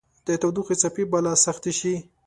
[0.27, 1.93] د تودوخې څپې به لا سختې شي